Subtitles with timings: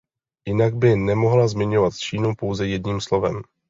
[0.47, 3.41] Jinak by nemohla zmiňovat Čínu pouze jedním slovem.